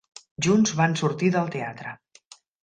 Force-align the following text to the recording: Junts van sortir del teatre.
Junts 0.45 0.73
van 0.79 0.95
sortir 1.01 1.29
del 1.37 1.53
teatre. 1.57 1.93